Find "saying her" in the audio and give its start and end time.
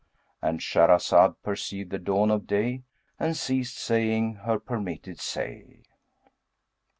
3.77-4.57